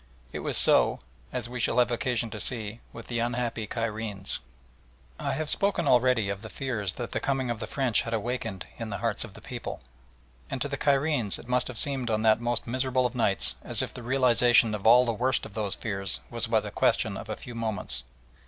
It 0.31 0.39
was 0.39 0.57
so, 0.57 0.99
as 1.31 1.47
we 1.47 1.59
shall 1.59 1.77
have 1.77 1.91
occasion 1.91 2.31
to 2.31 2.39
see, 2.39 2.79
with 2.91 3.05
the 3.05 3.19
unhappy 3.19 3.67
Cairenes. 3.67 4.39
I 5.19 5.33
have 5.33 5.47
spoken 5.47 5.87
already 5.87 6.27
of 6.27 6.41
the 6.41 6.49
fears 6.49 6.93
that 6.93 7.11
the 7.11 7.19
coming 7.19 7.51
of 7.51 7.59
the 7.59 7.67
French 7.67 8.01
had 8.01 8.11
awakened 8.11 8.65
in 8.79 8.89
the 8.89 8.97
hearts 8.97 9.23
of 9.23 9.35
the 9.35 9.41
people, 9.43 9.79
and 10.49 10.59
to 10.59 10.67
the 10.67 10.75
Cairenes 10.75 11.37
it 11.37 11.47
must 11.47 11.67
have 11.67 11.77
seemed 11.77 12.09
on 12.09 12.23
that 12.23 12.41
most 12.41 12.65
miserable 12.65 13.05
of 13.05 13.13
nights 13.13 13.53
as 13.63 13.83
if 13.83 13.93
the 13.93 14.01
realisation 14.01 14.73
of 14.73 14.87
all 14.87 15.05
the 15.05 15.13
worst 15.13 15.45
of 15.45 15.53
those 15.53 15.75
fears 15.75 16.19
was 16.31 16.47
but 16.47 16.63
the 16.63 16.71
question 16.71 17.15
of 17.15 17.29
a 17.29 17.35
few 17.35 17.53
moments. 17.53 18.03